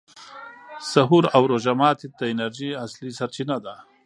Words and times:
سحور 0.91 1.23
او 1.35 1.41
روژه 1.51 1.73
ماتي 1.79 2.07
د 2.19 2.21
انرژۍ 2.33 2.69
اصلي 2.85 3.11
سرچینه 3.19 3.57
ده. 3.65 3.75